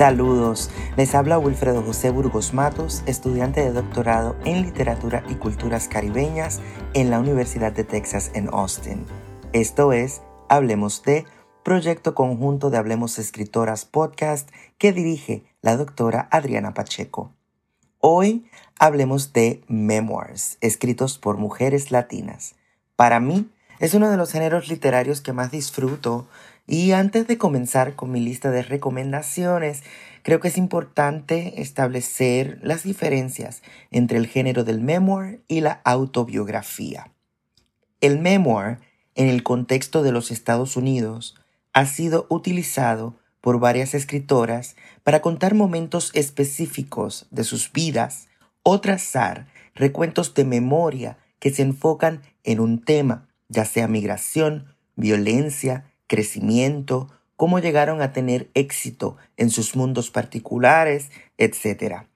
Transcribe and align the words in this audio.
Saludos, 0.00 0.70
les 0.96 1.14
habla 1.14 1.38
Wilfredo 1.38 1.82
José 1.82 2.08
Burgos 2.08 2.54
Matos, 2.54 3.02
estudiante 3.04 3.60
de 3.60 3.70
doctorado 3.70 4.34
en 4.46 4.62
Literatura 4.62 5.22
y 5.28 5.34
Culturas 5.34 5.88
Caribeñas 5.88 6.62
en 6.94 7.10
la 7.10 7.20
Universidad 7.20 7.70
de 7.70 7.84
Texas 7.84 8.30
en 8.32 8.48
Austin. 8.50 9.04
Esto 9.52 9.92
es 9.92 10.22
Hablemos 10.48 11.02
de, 11.02 11.26
proyecto 11.62 12.14
conjunto 12.14 12.70
de 12.70 12.78
Hablemos 12.78 13.18
Escritoras 13.18 13.84
Podcast 13.84 14.48
que 14.78 14.94
dirige 14.94 15.44
la 15.60 15.76
doctora 15.76 16.28
Adriana 16.30 16.72
Pacheco. 16.72 17.34
Hoy 17.98 18.46
hablemos 18.78 19.34
de 19.34 19.62
memoirs, 19.68 20.56
escritos 20.62 21.18
por 21.18 21.36
mujeres 21.36 21.90
latinas. 21.90 22.54
Para 22.96 23.20
mí, 23.20 23.50
es 23.80 23.94
uno 23.94 24.10
de 24.10 24.18
los 24.18 24.30
géneros 24.30 24.68
literarios 24.68 25.22
que 25.22 25.32
más 25.32 25.50
disfruto 25.50 26.28
y 26.66 26.92
antes 26.92 27.26
de 27.26 27.38
comenzar 27.38 27.96
con 27.96 28.12
mi 28.12 28.20
lista 28.20 28.50
de 28.50 28.62
recomendaciones, 28.62 29.82
creo 30.22 30.38
que 30.38 30.48
es 30.48 30.58
importante 30.58 31.60
establecer 31.62 32.60
las 32.62 32.84
diferencias 32.84 33.62
entre 33.90 34.18
el 34.18 34.26
género 34.26 34.64
del 34.64 34.80
memoir 34.82 35.42
y 35.48 35.62
la 35.62 35.80
autobiografía. 35.84 37.10
El 38.02 38.20
memoir, 38.20 38.78
en 39.14 39.28
el 39.28 39.42
contexto 39.42 40.02
de 40.02 40.12
los 40.12 40.30
Estados 40.30 40.76
Unidos, 40.76 41.34
ha 41.72 41.86
sido 41.86 42.26
utilizado 42.28 43.16
por 43.40 43.58
varias 43.60 43.94
escritoras 43.94 44.76
para 45.02 45.22
contar 45.22 45.54
momentos 45.54 46.10
específicos 46.12 47.26
de 47.30 47.44
sus 47.44 47.72
vidas 47.72 48.28
o 48.62 48.80
trazar 48.82 49.46
recuentos 49.74 50.34
de 50.34 50.44
memoria 50.44 51.16
que 51.38 51.50
se 51.50 51.62
enfocan 51.62 52.20
en 52.44 52.60
un 52.60 52.84
tema, 52.84 53.29
ya 53.50 53.66
sea 53.66 53.86
migración, 53.88 54.74
violencia, 54.96 55.92
crecimiento, 56.06 57.08
cómo 57.36 57.58
llegaron 57.58 58.00
a 58.00 58.12
tener 58.12 58.50
éxito 58.54 59.16
en 59.36 59.50
sus 59.50 59.76
mundos 59.76 60.10
particulares, 60.10 61.10
etc. 61.36 62.06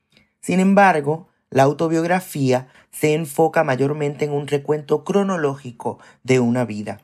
Sin 0.41 0.61
embargo, 0.61 1.29
la 1.51 1.65
autobiografía 1.65 2.69
se 2.91 3.15
enfoca 3.15 3.65
mayormente 3.65 4.25
en 4.25 4.33
un 4.33 4.47
recuento 4.47 5.05
cronológico 5.05 5.99
de 6.23 6.41
una 6.41 6.65
vida. 6.65 7.01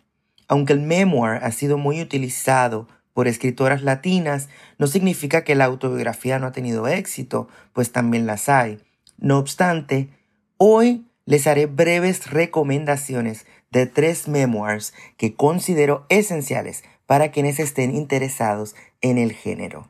Aunque 0.49 0.73
el 0.73 0.81
memoir 0.81 1.41
ha 1.43 1.53
sido 1.53 1.79
muy 1.79 2.01
utilizado 2.01 2.89
por 3.13 3.29
escritoras 3.29 3.83
latinas, 3.83 4.49
no 4.79 4.87
significa 4.87 5.45
que 5.45 5.55
la 5.55 5.67
autobiografía 5.67 6.39
no 6.39 6.47
ha 6.47 6.53
tenido 6.53 6.89
éxito, 6.89 7.49
pues 7.73 7.93
también 7.93 8.27
las 8.27 8.49
hay. 8.49 8.81
No 9.19 9.39
obstante, 9.39 10.11
hoy 10.57 11.07
les 11.31 11.47
haré 11.47 11.67
breves 11.67 12.29
recomendaciones 12.29 13.47
de 13.71 13.87
tres 13.87 14.27
memoirs 14.27 14.93
que 15.17 15.37
considero 15.37 16.05
esenciales 16.09 16.83
para 17.07 17.31
quienes 17.31 17.61
estén 17.61 17.95
interesados 17.95 18.75
en 19.01 19.17
el 19.17 19.33
género. 19.33 19.89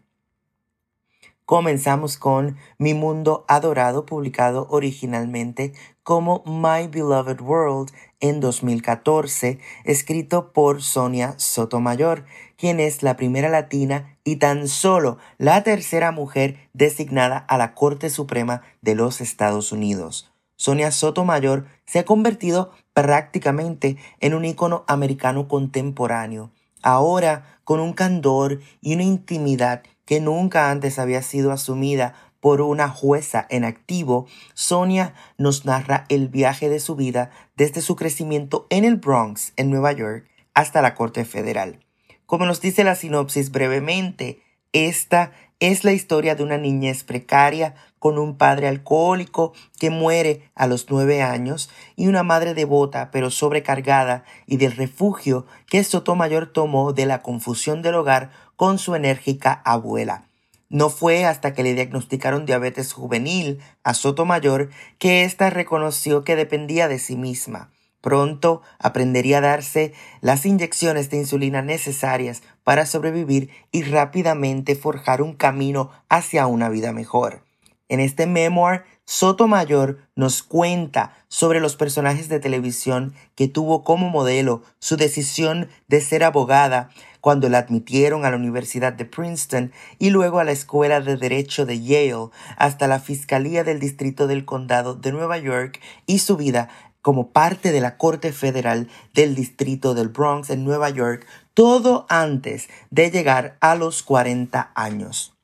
Comenzamos 1.46 2.18
con 2.18 2.58
Mi 2.76 2.92
Mundo 2.92 3.46
Adorado, 3.48 4.04
publicado 4.04 4.66
originalmente 4.68 5.72
como 6.02 6.42
My 6.44 6.88
Beloved 6.88 7.40
World 7.40 7.90
en 8.20 8.40
2014, 8.40 9.60
escrito 9.84 10.52
por 10.52 10.82
Sonia 10.82 11.38
Sotomayor, 11.38 12.26
quien 12.58 12.80
es 12.80 13.02
la 13.02 13.16
primera 13.16 13.48
latina 13.48 14.18
y 14.24 14.36
tan 14.36 14.68
solo 14.68 15.16
la 15.38 15.62
tercera 15.62 16.12
mujer 16.12 16.68
designada 16.74 17.38
a 17.38 17.56
la 17.56 17.74
Corte 17.74 18.10
Suprema 18.10 18.60
de 18.82 18.94
los 18.94 19.22
Estados 19.22 19.72
Unidos. 19.72 20.29
Sonia 20.60 20.90
Sotomayor 20.90 21.64
se 21.86 22.00
ha 22.00 22.04
convertido 22.04 22.70
prácticamente 22.92 23.96
en 24.20 24.34
un 24.34 24.44
icono 24.44 24.84
americano 24.88 25.48
contemporáneo, 25.48 26.50
ahora 26.82 27.58
con 27.64 27.80
un 27.80 27.94
candor 27.94 28.60
y 28.82 28.92
una 28.92 29.04
intimidad 29.04 29.82
que 30.04 30.20
nunca 30.20 30.70
antes 30.70 30.98
había 30.98 31.22
sido 31.22 31.50
asumida 31.50 32.12
por 32.40 32.60
una 32.60 32.90
jueza 32.90 33.46
en 33.48 33.64
activo, 33.64 34.26
Sonia 34.52 35.14
nos 35.38 35.64
narra 35.64 36.04
el 36.10 36.28
viaje 36.28 36.68
de 36.68 36.78
su 36.78 36.94
vida 36.94 37.30
desde 37.56 37.80
su 37.80 37.96
crecimiento 37.96 38.66
en 38.68 38.84
el 38.84 38.96
Bronx, 38.96 39.54
en 39.56 39.70
Nueva 39.70 39.92
York, 39.92 40.28
hasta 40.52 40.82
la 40.82 40.94
Corte 40.94 41.24
Federal. 41.24 41.80
Como 42.26 42.44
nos 42.44 42.60
dice 42.60 42.84
la 42.84 42.96
sinopsis 42.96 43.50
brevemente, 43.50 44.42
esta 44.74 45.32
es 45.60 45.84
la 45.84 45.92
historia 45.92 46.34
de 46.34 46.42
una 46.42 46.56
niñez 46.56 47.04
precaria 47.04 47.74
con 47.98 48.18
un 48.18 48.36
padre 48.36 48.66
alcohólico 48.66 49.52
que 49.78 49.90
muere 49.90 50.50
a 50.54 50.66
los 50.66 50.86
nueve 50.88 51.22
años 51.22 51.70
y 51.96 52.06
una 52.06 52.22
madre 52.22 52.54
devota 52.54 53.10
pero 53.12 53.30
sobrecargada 53.30 54.24
y 54.46 54.56
del 54.56 54.72
refugio 54.72 55.46
que 55.68 55.84
Sotomayor 55.84 56.46
tomó 56.46 56.94
de 56.94 57.04
la 57.04 57.20
confusión 57.20 57.82
del 57.82 57.94
hogar 57.94 58.30
con 58.56 58.78
su 58.78 58.94
enérgica 58.94 59.60
abuela. 59.64 60.24
No 60.70 60.88
fue 60.88 61.26
hasta 61.26 61.52
que 61.52 61.62
le 61.62 61.74
diagnosticaron 61.74 62.46
diabetes 62.46 62.92
juvenil 62.94 63.60
a 63.84 63.92
Sotomayor 63.92 64.70
que 64.98 65.24
ésta 65.24 65.50
reconoció 65.50 66.24
que 66.24 66.36
dependía 66.36 66.88
de 66.88 66.98
sí 66.98 67.16
misma. 67.16 67.70
Pronto 68.00 68.62
aprendería 68.78 69.38
a 69.38 69.42
darse 69.42 69.92
las 70.20 70.46
inyecciones 70.46 71.10
de 71.10 71.18
insulina 71.18 71.62
necesarias 71.62 72.42
para 72.64 72.86
sobrevivir 72.86 73.50
y 73.72 73.82
rápidamente 73.82 74.74
forjar 74.74 75.22
un 75.22 75.34
camino 75.34 75.90
hacia 76.08 76.46
una 76.46 76.68
vida 76.68 76.92
mejor. 76.92 77.44
En 77.88 77.98
este 77.98 78.26
memoir, 78.26 78.84
Sotomayor 79.04 79.98
nos 80.14 80.44
cuenta 80.44 81.16
sobre 81.26 81.58
los 81.58 81.74
personajes 81.74 82.28
de 82.28 82.38
televisión 82.38 83.12
que 83.34 83.48
tuvo 83.48 83.82
como 83.82 84.08
modelo 84.08 84.62
su 84.78 84.96
decisión 84.96 85.68
de 85.88 86.00
ser 86.00 86.22
abogada 86.22 86.90
cuando 87.20 87.48
la 87.48 87.58
admitieron 87.58 88.24
a 88.24 88.30
la 88.30 88.36
Universidad 88.36 88.92
de 88.92 89.04
Princeton 89.04 89.72
y 89.98 90.10
luego 90.10 90.38
a 90.38 90.44
la 90.44 90.52
Escuela 90.52 91.00
de 91.00 91.16
Derecho 91.16 91.66
de 91.66 91.82
Yale 91.82 92.30
hasta 92.56 92.86
la 92.86 93.00
Fiscalía 93.00 93.64
del 93.64 93.80
Distrito 93.80 94.28
del 94.28 94.44
Condado 94.44 94.94
de 94.94 95.10
Nueva 95.10 95.38
York 95.38 95.80
y 96.06 96.20
su 96.20 96.36
vida 96.36 96.68
como 97.02 97.30
parte 97.30 97.72
de 97.72 97.80
la 97.80 97.96
Corte 97.96 98.32
Federal 98.32 98.88
del 99.14 99.34
Distrito 99.34 99.94
del 99.94 100.08
Bronx 100.08 100.50
en 100.50 100.64
Nueva 100.64 100.90
York, 100.90 101.26
todo 101.54 102.06
antes 102.08 102.68
de 102.90 103.10
llegar 103.10 103.56
a 103.60 103.74
los 103.74 104.02
40 104.02 104.72
años. 104.74 105.34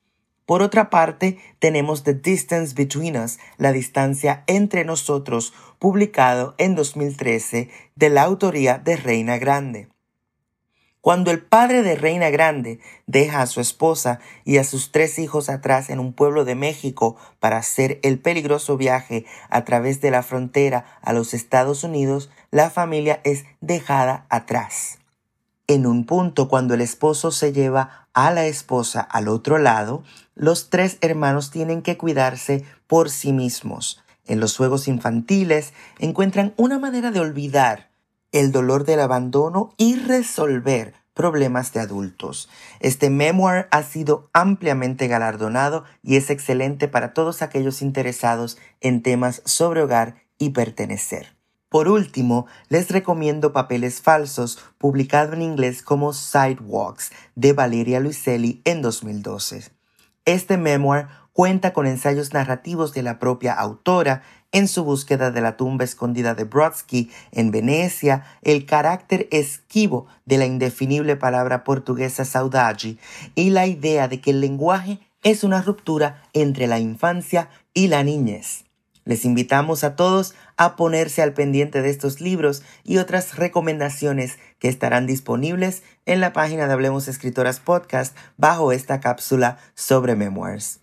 Por 0.45 0.61
otra 0.61 0.89
parte, 0.89 1.37
tenemos 1.59 2.03
The 2.03 2.13
Distance 2.13 2.73
Between 2.73 3.17
Us, 3.17 3.37
la 3.57 3.73
distancia 3.73 4.43
entre 4.47 4.85
nosotros, 4.85 5.53
publicado 5.77 6.55
en 6.57 6.73
2013 6.73 7.69
de 7.95 8.09
la 8.09 8.23
autoría 8.23 8.77
de 8.77 8.95
Reina 8.95 9.37
Grande. 9.37 9.89
Cuando 11.01 11.31
el 11.31 11.41
padre 11.41 11.83
de 11.83 11.95
Reina 11.95 12.29
Grande 12.29 12.79
deja 13.05 13.41
a 13.41 13.47
su 13.47 13.61
esposa 13.61 14.19
y 14.43 14.57
a 14.57 14.63
sus 14.63 14.91
tres 14.91 15.19
hijos 15.19 15.49
atrás 15.49 15.89
en 15.89 15.99
un 15.99 16.11
pueblo 16.11 16.43
de 16.43 16.55
México 16.55 17.15
para 17.39 17.57
hacer 17.57 17.99
el 18.03 18.19
peligroso 18.19 18.77
viaje 18.77 19.25
a 19.49 19.63
través 19.63 20.01
de 20.01 20.11
la 20.11 20.23
frontera 20.23 20.85
a 21.01 21.13
los 21.13 21.33
Estados 21.33 21.83
Unidos, 21.83 22.29
la 22.51 22.69
familia 22.69 23.21
es 23.23 23.45
dejada 23.61 24.25
atrás. 24.29 24.99
En 25.67 25.85
un 25.85 26.05
punto, 26.05 26.47
cuando 26.47 26.73
el 26.73 26.81
esposo 26.81 27.31
se 27.31 27.51
lleva 27.51 28.07
a 28.13 28.31
la 28.31 28.45
esposa 28.45 29.01
al 29.01 29.27
otro 29.27 29.57
lado, 29.57 30.03
los 30.33 30.69
tres 30.69 30.97
hermanos 31.01 31.51
tienen 31.51 31.81
que 31.81 31.97
cuidarse 31.97 32.63
por 32.87 33.09
sí 33.09 33.33
mismos. 33.33 34.01
En 34.25 34.39
los 34.39 34.57
juegos 34.57 34.87
infantiles 34.87 35.73
encuentran 35.99 36.53
una 36.57 36.79
manera 36.79 37.11
de 37.11 37.19
olvidar 37.19 37.89
el 38.31 38.51
dolor 38.51 38.83
del 38.85 38.99
abandono 38.99 39.73
y 39.77 39.95
resolver 39.95 40.93
problemas 41.13 41.73
de 41.73 41.79
adultos. 41.79 42.47
Este 42.79 43.09
memoir 43.09 43.67
ha 43.71 43.83
sido 43.83 44.29
ampliamente 44.33 45.07
galardonado 45.07 45.83
y 46.03 46.15
es 46.15 46.29
excelente 46.29 46.87
para 46.87 47.13
todos 47.13 47.41
aquellos 47.41 47.81
interesados 47.81 48.57
en 48.81 49.01
temas 49.01 49.41
sobre 49.43 49.81
hogar 49.81 50.15
y 50.37 50.51
pertenecer. 50.51 51.35
Por 51.69 51.89
último, 51.89 52.45
les 52.69 52.89
recomiendo 52.89 53.51
Papeles 53.51 54.01
Falsos, 54.01 54.59
publicado 54.77 55.33
en 55.33 55.41
inglés 55.41 55.81
como 55.81 56.13
Sidewalks, 56.13 57.11
de 57.35 57.51
Valeria 57.51 57.99
Luiselli 57.99 58.61
en 58.63 58.81
2012. 58.81 59.71
Este 60.23 60.57
memoir 60.57 61.07
cuenta 61.37 61.71
con 61.71 61.85
ensayos 61.85 62.33
narrativos 62.33 62.95
de 62.95 63.03
la 63.03 63.19
propia 63.19 63.53
autora 63.53 64.23
en 64.51 64.67
su 64.67 64.83
búsqueda 64.83 65.29
de 65.29 65.39
la 65.39 65.55
tumba 65.55 65.83
escondida 65.83 66.33
de 66.33 66.45
Brodsky 66.45 67.11
en 67.31 67.51
Venecia, 67.51 68.25
el 68.41 68.65
carácter 68.65 69.27
esquivo 69.29 70.07
de 70.25 70.39
la 70.39 70.47
indefinible 70.47 71.15
palabra 71.15 71.63
portuguesa 71.63 72.25
saudade 72.25 72.97
y 73.35 73.51
la 73.51 73.67
idea 73.67 74.07
de 74.07 74.19
que 74.19 74.31
el 74.31 74.41
lenguaje 74.41 74.97
es 75.21 75.43
una 75.43 75.61
ruptura 75.61 76.23
entre 76.33 76.65
la 76.65 76.79
infancia 76.79 77.51
y 77.75 77.87
la 77.87 78.01
niñez. 78.01 78.65
Les 79.05 79.23
invitamos 79.23 79.83
a 79.83 79.95
todos 79.95 80.33
a 80.57 80.75
ponerse 80.75 81.21
al 81.21 81.35
pendiente 81.35 81.83
de 81.83 81.91
estos 81.91 82.19
libros 82.19 82.63
y 82.83 82.97
otras 82.97 83.35
recomendaciones 83.35 84.39
que 84.57 84.69
estarán 84.69 85.05
disponibles 85.05 85.83
en 86.07 86.19
la 86.19 86.33
página 86.33 86.65
de 86.65 86.73
Hablemos 86.73 87.07
Escritoras 87.07 87.59
Podcast 87.59 88.17
bajo 88.37 88.71
esta 88.71 88.99
cápsula 89.01 89.59
sobre 89.75 90.15
memoirs. 90.15 90.79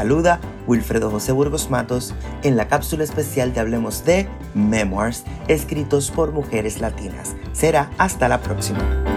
Saluda 0.00 0.40
Wilfredo 0.66 1.10
José 1.10 1.32
Burgos 1.32 1.68
Matos 1.68 2.14
en 2.42 2.56
la 2.56 2.68
cápsula 2.68 3.04
especial 3.04 3.52
de 3.52 3.60
Hablemos 3.60 4.02
de 4.06 4.26
Memoirs 4.54 5.24
escritos 5.46 6.10
por 6.10 6.32
mujeres 6.32 6.80
latinas. 6.80 7.36
Será 7.52 7.90
hasta 7.98 8.26
la 8.26 8.40
próxima. 8.40 9.09